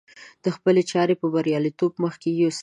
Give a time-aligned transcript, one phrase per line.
[0.55, 2.59] خپلې چارې په برياليتوب مخکې يوسي.